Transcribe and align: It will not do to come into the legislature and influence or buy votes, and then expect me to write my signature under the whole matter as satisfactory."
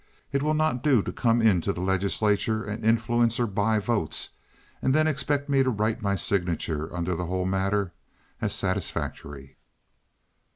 It 0.31 0.41
will 0.41 0.55
not 0.55 0.81
do 0.81 1.03
to 1.03 1.11
come 1.11 1.43
into 1.43 1.71
the 1.71 1.79
legislature 1.79 2.63
and 2.63 2.83
influence 2.83 3.39
or 3.39 3.45
buy 3.45 3.77
votes, 3.77 4.31
and 4.81 4.95
then 4.95 5.05
expect 5.05 5.47
me 5.47 5.61
to 5.61 5.69
write 5.69 6.01
my 6.01 6.15
signature 6.15 6.91
under 6.91 7.15
the 7.15 7.25
whole 7.27 7.45
matter 7.45 7.93
as 8.41 8.51
satisfactory." 8.55 9.57